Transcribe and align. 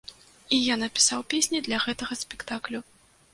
І 0.55 0.57
я 0.73 0.77
напісаў 0.83 1.21
песні 1.33 1.61
для 1.67 1.77
гэтага 1.85 2.19
спектаклю. 2.23 2.83